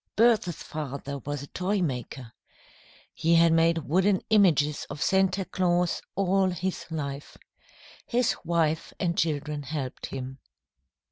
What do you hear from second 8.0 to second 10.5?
His wife and children helped him.